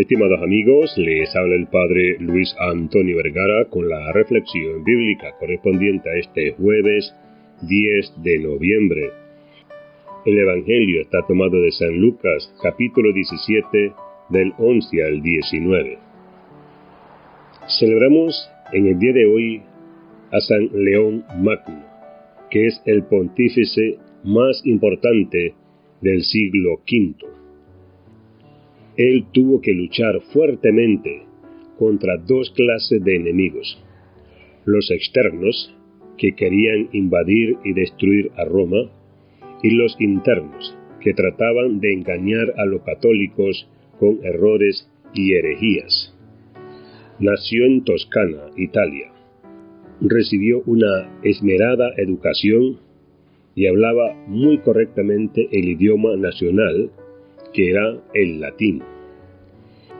[0.00, 6.18] Estimados amigos, les habla el Padre Luis Antonio Vergara con la reflexión bíblica correspondiente a
[6.18, 7.14] este jueves
[7.60, 9.10] 10 de noviembre.
[10.24, 13.92] El Evangelio está tomado de San Lucas, capítulo 17,
[14.30, 15.98] del 11 al 19.
[17.78, 19.62] Celebramos en el día de hoy
[20.32, 21.84] a San León Magno,
[22.50, 25.52] que es el pontífice más importante
[26.00, 27.39] del siglo V
[29.00, 31.22] él tuvo que luchar fuertemente
[31.78, 33.82] contra dos clases de enemigos.
[34.66, 35.74] Los externos,
[36.18, 38.90] que querían invadir y destruir a Roma,
[39.62, 43.66] y los internos, que trataban de engañar a los católicos
[43.98, 46.14] con errores y herejías.
[47.18, 49.12] Nació en Toscana, Italia.
[50.02, 52.80] Recibió una esmerada educación
[53.54, 56.90] y hablaba muy correctamente el idioma nacional
[57.52, 58.82] que era el latín.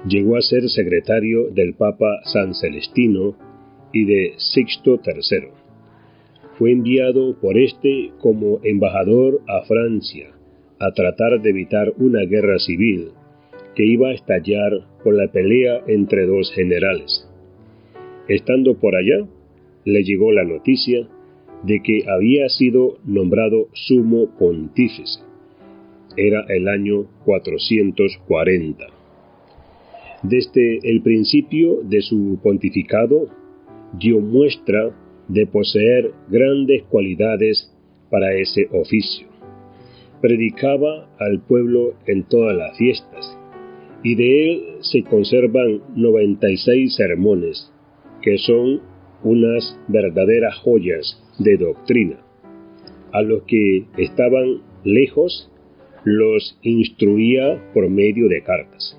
[0.06, 3.36] Llegó a ser secretario del Papa San Celestino
[3.92, 5.48] y de Sixto III.
[6.58, 10.30] Fue enviado por este como embajador a Francia
[10.78, 13.10] a tratar de evitar una guerra civil
[13.74, 14.72] que iba a estallar
[15.04, 17.28] por la pelea entre dos generales.
[18.28, 19.26] Estando por allá,
[19.84, 21.06] le llegó la noticia
[21.62, 25.29] de que había sido nombrado sumo pontífice
[26.16, 28.86] era el año 440.
[30.22, 33.28] Desde el principio de su pontificado,
[33.98, 34.94] dio muestra
[35.28, 37.72] de poseer grandes cualidades
[38.10, 39.28] para ese oficio.
[40.20, 43.38] Predicaba al pueblo en todas las fiestas,
[44.02, 47.72] y de él se conservan 96 sermones,
[48.20, 48.80] que son
[49.22, 52.20] unas verdaderas joyas de doctrina.
[53.12, 55.50] A los que estaban lejos
[56.04, 58.98] los instruía por medio de cartas.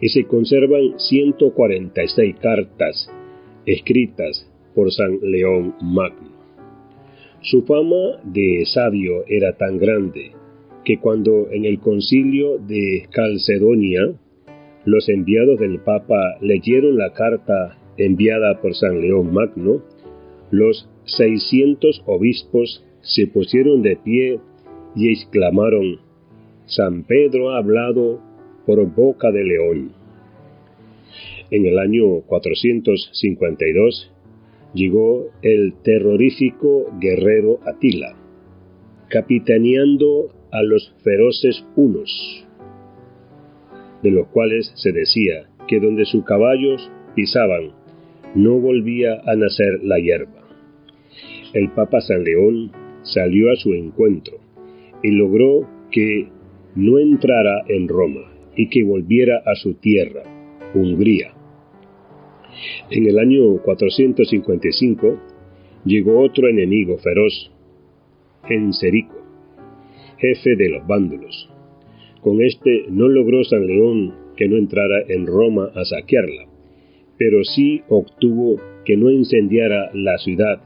[0.00, 3.10] Y se conservan 146 cartas
[3.66, 6.30] escritas por San León Magno.
[7.40, 10.32] Su fama de sabio era tan grande
[10.84, 14.14] que cuando en el concilio de Calcedonia
[14.84, 19.82] los enviados del Papa leyeron la carta enviada por San León Magno,
[20.50, 24.40] los 600 obispos se pusieron de pie
[24.96, 25.98] y exclamaron,
[26.68, 28.20] San Pedro ha hablado
[28.66, 29.92] por boca de león.
[31.50, 34.12] En el año 452
[34.74, 38.14] llegó el terrorífico guerrero Atila,
[39.08, 42.46] capitaneando a los feroces unos,
[44.02, 47.72] de los cuales se decía que donde sus caballos pisaban
[48.34, 50.46] no volvía a nacer la hierba.
[51.54, 52.72] El Papa San León
[53.04, 54.36] salió a su encuentro
[55.02, 56.28] y logró que
[56.74, 60.22] no entrara en Roma y que volviera a su tierra,
[60.74, 61.32] Hungría.
[62.90, 65.18] En el año 455
[65.84, 67.52] llegó otro enemigo feroz,
[68.48, 69.16] Enserico,
[70.18, 71.48] jefe de los vándulos.
[72.20, 76.46] Con este no logró San León que no entrara en Roma a saquearla,
[77.16, 80.60] pero sí obtuvo que no incendiara la ciudad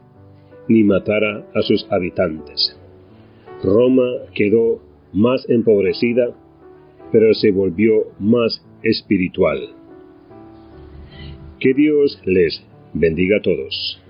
[0.68, 2.78] ni matara a sus habitantes.
[3.62, 4.80] Roma quedó
[5.12, 6.34] más empobrecida,
[7.10, 9.58] pero se volvió más espiritual.
[11.60, 14.01] Que Dios les bendiga a todos.